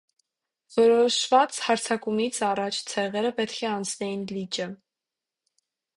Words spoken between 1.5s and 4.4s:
հարձակումից առաջ ցեղերը պետք է անցնեին